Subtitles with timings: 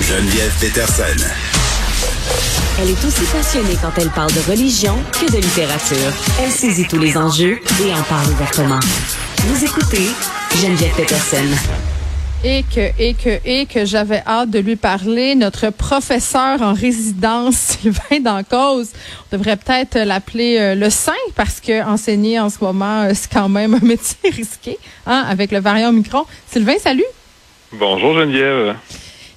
[0.00, 1.24] Geneviève Peterson.
[2.80, 6.12] Elle est aussi passionnée quand elle parle de religion que de littérature.
[6.42, 8.80] Elle saisit tous les enjeux et en parle ouvertement.
[9.46, 10.08] Vous écoutez
[10.60, 11.46] Geneviève Peterson.
[12.44, 15.34] Et que, et que, et que j'avais hâte de lui parler.
[15.34, 18.90] Notre professeur en résidence, Sylvain Dancause,
[19.32, 23.32] on devrait peut-être l'appeler euh, le saint parce que enseigner en ce moment, euh, c'est
[23.32, 26.24] quand même un métier risqué, hein, avec le variant Micron.
[26.50, 27.04] Sylvain, salut.
[27.72, 28.76] Bonjour Geneviève.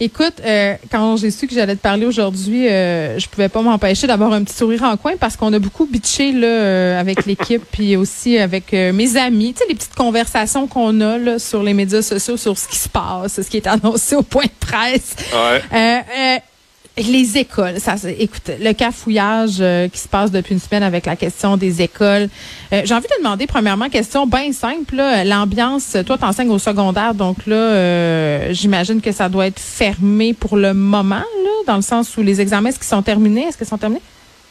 [0.00, 4.06] Écoute, euh, quand j'ai su que j'allais te parler aujourd'hui, euh, je pouvais pas m'empêcher
[4.06, 7.62] d'avoir un petit sourire en coin parce qu'on a beaucoup bitché là euh, avec l'équipe
[7.70, 9.54] puis aussi avec mes amis.
[9.54, 12.76] Tu sais les petites conversations qu'on a là sur les médias sociaux sur ce qui
[12.76, 15.14] se passe, ce qui est annoncé au point de presse.
[15.32, 16.42] Ouais.
[16.96, 21.16] Les écoles, ça, écoute, le cafouillage euh, qui se passe depuis une semaine avec la
[21.16, 22.28] question des écoles.
[22.72, 25.02] Euh, j'ai envie de demander premièrement question bien simple.
[25.24, 30.56] L'ambiance, toi, t'enseignes au secondaire, donc là, euh, j'imagine que ça doit être fermé pour
[30.56, 33.42] le moment, là, dans le sens où les examens, est-ce qu'ils sont terminés?
[33.42, 34.00] Est-ce qu'ils sont terminés?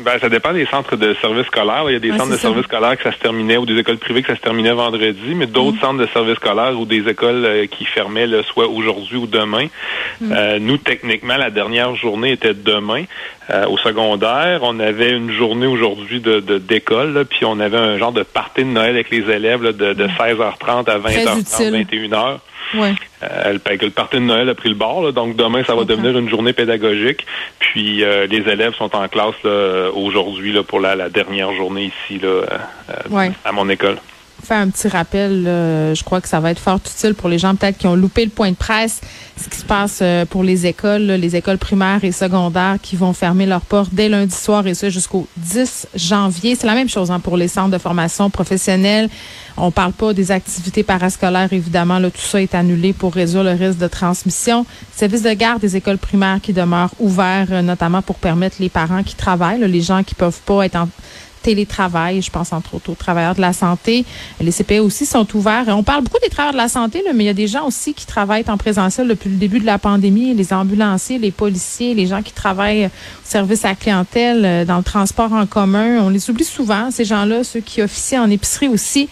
[0.00, 1.84] Ben, ça dépend des centres de services scolaires.
[1.88, 3.98] Il y a des centres de services scolaires que ça se terminait ou des écoles
[3.98, 5.80] privées que ça se terminait vendredi, mais d'autres mm.
[5.80, 9.66] centres de services scolaires ou des écoles euh, qui fermaient le soit aujourd'hui ou demain.
[10.20, 10.32] Mm.
[10.32, 13.04] Euh, nous, techniquement, la dernière journée était demain.
[13.50, 18.12] Euh, au secondaire, on avait une journée aujourd'hui de d'école, puis on avait un genre
[18.12, 20.90] de party de Noël avec les élèves de, de 16h30 mm.
[20.90, 22.38] à 20h30, 21h.
[22.74, 22.94] Ouais.
[23.22, 26.28] Euh, le parti de Noël a pris le bord, donc demain, ça va devenir une
[26.28, 27.24] journée pédagogique.
[27.58, 29.44] Puis euh, les élèves sont en classe
[29.94, 33.96] aujourd'hui pour la, dernière journée ici là, euh, à mon école
[34.44, 35.44] faire un petit rappel.
[35.44, 38.24] je crois que ça va être fort utile pour les gens peut-être qui ont loupé
[38.24, 39.00] le point de presse.
[39.36, 43.46] Ce qui se passe pour les écoles, les écoles primaires et secondaires qui vont fermer
[43.46, 46.56] leurs portes dès lundi soir et ce jusqu'au 10 janvier.
[46.56, 49.08] C'est la même chose hein, pour les centres de formation professionnelle.
[49.56, 52.00] On parle pas des activités parascolaires, évidemment.
[52.00, 54.66] Tout ça est annulé pour réduire le risque de transmission.
[54.94, 59.02] Service de garde des écoles primaires qui demeurent ouverts, euh, notamment pour permettre les parents
[59.02, 60.88] qui travaillent, les gens qui peuvent pas être en
[61.44, 62.22] télétravail.
[62.22, 64.04] Je pense entre autres aux travailleurs de la santé.
[64.40, 65.66] Les CPE aussi sont ouverts.
[65.68, 67.66] On parle beaucoup des travailleurs de la santé, là, mais il y a des gens
[67.66, 70.34] aussi qui travaillent en présentiel depuis le début de la pandémie.
[70.34, 72.90] Les ambulanciers, les policiers, les gens qui travaillent au
[73.24, 76.00] service à clientèle, euh, dans le transport en commun.
[76.02, 79.08] On les oublie souvent, ces gens-là, ceux qui officient en épicerie aussi.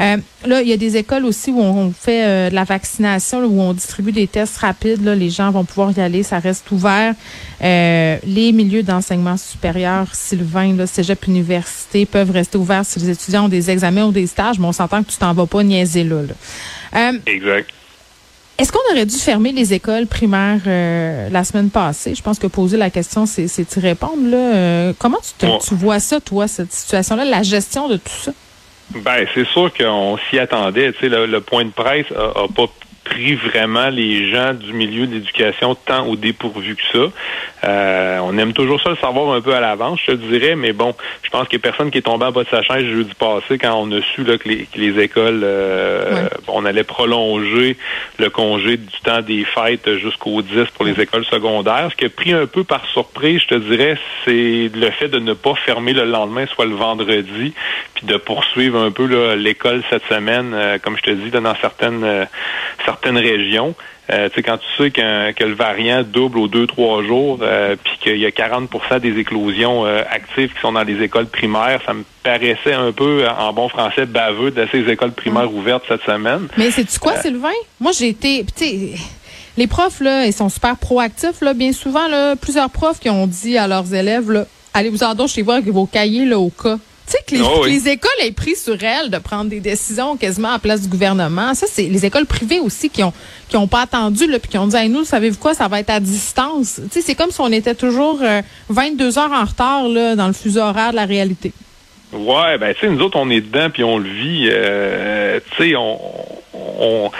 [0.00, 3.44] Euh, là, il y a des écoles aussi où on fait euh, de la vaccination,
[3.44, 5.04] où on distribue des tests rapides.
[5.04, 7.14] Là, les gens vont pouvoir y aller, ça reste ouvert.
[7.62, 13.46] Euh, les milieux d'enseignement supérieur, Sylvain, là, cégep université, peuvent rester ouverts si les étudiants
[13.46, 16.04] ont des examens ou des stages, mais on s'entend que tu t'en vas pas niaiser
[16.04, 16.16] là.
[17.26, 17.70] exact.
[18.56, 22.14] Est-ce qu'on aurait dû fermer les écoles primaires la semaine passée?
[22.14, 24.28] Je pense que poser la question, c'est y répondre.
[24.28, 24.92] Là.
[24.96, 28.32] comment tu, tu vois ça, toi, cette situation-là, la gestion de tout ça?
[28.90, 30.92] Ben, c'est sûr qu'on s'y attendait.
[30.92, 32.68] Tu sais, le, point de presse a, a pas
[33.14, 37.12] pris vraiment les gens du milieu de l'éducation tant au dépourvu que ça.
[37.64, 40.72] Euh, on aime toujours ça le savoir un peu à l'avance, je te dirais, mais
[40.72, 42.84] bon, je pense qu'il n'y a personne qui est tombé en bas de sa chaise
[42.84, 46.82] jeudi passé quand on a su là, que, les, que les écoles, euh, on allait
[46.82, 47.76] prolonger
[48.18, 51.88] le congé du temps des fêtes jusqu'au 10 pour les écoles secondaires.
[51.92, 55.20] Ce qui a pris un peu par surprise, je te dirais, c'est le fait de
[55.20, 57.54] ne pas fermer le lendemain, soit le vendredi,
[57.94, 62.26] puis de poursuivre un peu l'école cette semaine, euh, comme je te dis, dans certaines
[62.84, 63.74] certaines régions.
[64.10, 67.74] Euh, tu sais, quand tu sais que le variant double aux deux, trois jours, euh,
[67.82, 71.80] puis qu'il y a 40% des éclosions euh, actives qui sont dans les écoles primaires,
[71.86, 75.56] ça me paraissait un peu, en bon français, baveux de ces écoles primaires mm.
[75.56, 76.48] ouvertes cette semaine.
[76.58, 77.48] Mais c'est tu quoi, Sylvain?
[77.80, 78.44] Moi, j'ai été,
[79.56, 81.54] les profs, là, ils sont super proactifs, là.
[81.54, 84.44] Bien souvent, là, plusieurs profs qui ont dit à leurs élèves, là,
[84.74, 86.76] allez vous en chez vous avec vos cahiers, là, au cas.
[87.06, 90.52] Tu sais que oh les, écoles aient pris sur elles de prendre des décisions quasiment
[90.52, 91.54] à place du gouvernement.
[91.54, 93.12] Ça, c'est les écoles privées aussi qui ont
[93.48, 95.80] qui ont pas attendu là, puis qui ont dit, hey, nous, savez-vous quoi, ça va
[95.80, 96.80] être à distance.
[96.84, 98.20] Tu sais, c'est comme si on était toujours
[98.70, 101.52] 22 euh, heures en retard là, dans le fuseau horaire de la réalité.
[102.12, 104.48] Ouais, ben tu sais, nous autres, on est dedans puis on le vit.
[104.50, 105.98] Euh, tu sais, on,
[106.54, 107.10] on,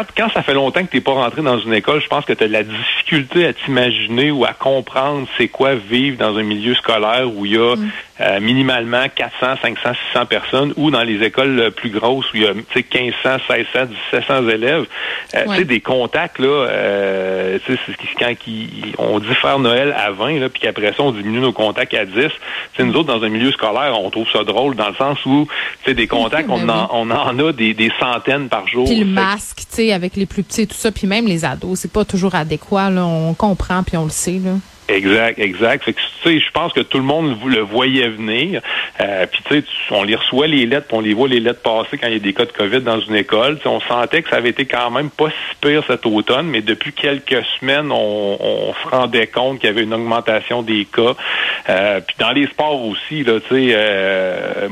[0.00, 2.24] quand, quand ça fait longtemps que tu n'es pas rentré dans une école, je pense
[2.24, 6.36] que tu as de la difficulté à t'imaginer ou à comprendre c'est quoi vivre dans
[6.36, 7.90] un milieu scolaire où il y a mm.
[8.20, 12.46] euh, minimalement 400, 500, 600 personnes ou dans les écoles plus grosses où il y
[12.46, 13.80] a 1500, 1600,
[14.12, 14.86] 1700 élèves.
[15.34, 17.80] Euh, Tu sais, des contacts, là, euh, tu sais,
[18.18, 18.32] quand
[18.98, 22.04] on dit faire Noël à 20, là, puis qu'après ça, on diminue nos contacts à
[22.04, 22.14] 10.
[22.76, 25.46] sais, nous autres, dans un milieu scolaire, on trouve ça drôle dans le sens où,
[25.82, 28.86] tu sais, des contacts, on en, on en a des, des centaines par jour.
[28.86, 31.78] Puis le masque, tu sais, avec les plus petits, tout ça, puis même les ados,
[31.80, 32.90] c'est pas toujours adéquat.
[32.90, 33.06] Là.
[33.06, 34.40] On comprend, puis on le sait.
[34.42, 34.56] Là.
[34.90, 35.84] Exact, exact.
[35.84, 38.60] Fait que, tu sais, je pense que tout le monde le voyait venir.
[39.00, 41.62] Euh, puis, tu sais, on les reçoit les lettres, puis on les voit les lettres
[41.62, 43.58] passer quand il y a des cas de COVID dans une école.
[43.64, 46.92] on sentait que ça avait été quand même pas si pire cet automne, mais depuis
[46.92, 51.14] quelques semaines, on, on se rendait compte qu'il y avait une augmentation des cas.
[51.68, 54.68] Euh, puis dans les sports aussi, là, tu sais, euh,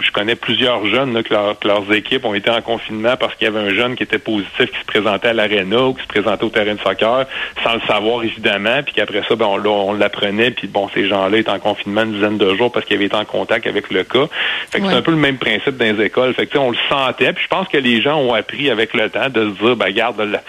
[0.00, 1.34] je connais plusieurs jeunes là, que,
[1.66, 4.70] leurs équipes ont été en confinement parce qu'il y avait un jeune qui était positif
[4.70, 7.26] qui se présentait à l'aréna ou qui se présentait au terrain de soccer
[7.62, 11.38] sans le savoir évidemment, puis qu'après ça, ben, on, on l'apprenait, puis bon, ces gens-là
[11.38, 14.04] étaient en confinement une dizaine de jours parce qu'ils avaient été en contact avec le
[14.04, 14.26] cas.
[14.70, 16.34] Fait que c'est un peu le même principe dans les écoles.
[16.34, 19.10] Fait que on le sentait, puis je pense que les gens ont appris avec le
[19.10, 20.40] temps de se dire, ben garde,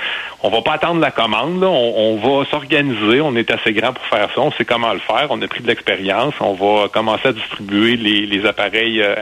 [0.42, 4.06] on va pas attendre la commande, là, on, va s'organiser, on est assez grand pour
[4.06, 7.30] faire ça, on sait comment le faire, on a pris de l'expérience, on va commencer
[7.30, 9.16] à distribuer les, appareils euh,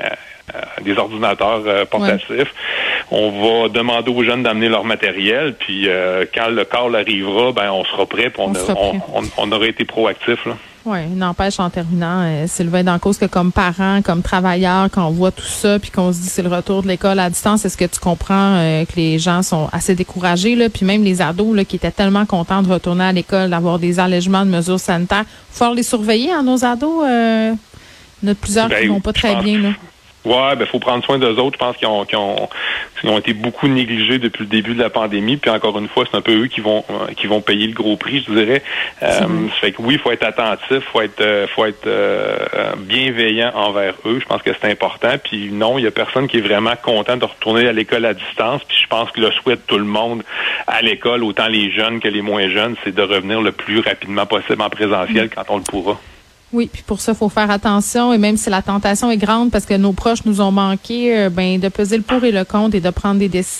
[0.56, 2.54] euh, des ordinateurs euh, portatifs.
[3.09, 5.88] On va demander aux jeunes d'amener leur matériel, puis
[6.36, 8.54] quand le call arrivera, ben on sera prêt, puis on,
[9.38, 10.45] on, aurait été proactif.
[10.45, 10.54] Là.
[10.88, 15.31] Oui, n'empêche en terminant, euh, Sylvain cause que comme parent, comme travailleur, quand on voit
[15.31, 17.83] tout ça, puis qu'on se dit c'est le retour de l'école à distance, est-ce que
[17.83, 21.65] tu comprends euh, que les gens sont assez découragés, là, puis même les ados là,
[21.65, 25.74] qui étaient tellement contents de retourner à l'école, d'avoir des allègements de mesures sanitaires, faut
[25.74, 27.04] les surveiller, hein, nos ados.
[27.06, 27.54] Euh,
[28.24, 29.59] il y en a plusieurs qui ben, vont pas très bien.
[29.59, 29.69] Là.
[30.28, 31.54] Ouais, ben faut prendre soin d'eux autres.
[31.54, 32.50] Je pense qu'ils ont, qu'ils ont,
[33.06, 35.38] ont, été beaucoup négligés depuis le début de la pandémie.
[35.38, 37.74] Puis encore une fois, c'est un peu eux qui vont euh, qui vont payer le
[37.74, 38.62] gros prix, je dirais.
[39.04, 43.52] Euh, fait que oui, il faut être attentif, faut être euh, faut être euh, bienveillant
[43.56, 44.20] envers eux.
[44.20, 45.16] Je pense que c'est important.
[45.24, 48.14] Puis non, il y a personne qui est vraiment content de retourner à l'école à
[48.14, 48.62] distance.
[48.66, 50.24] Puis je pense que le souhait de tout le monde
[50.68, 54.26] à l'école, autant les jeunes que les moins jeunes, c'est de revenir le plus rapidement
[54.26, 55.30] possible en présentiel mm.
[55.30, 55.98] quand on le pourra.
[56.54, 58.14] Oui, puis pour ça, il faut faire attention.
[58.14, 61.30] Et même si la tentation est grande parce que nos proches nous ont manqué, euh,
[61.30, 63.48] ben de peser le pour et le contre et de prendre des décisions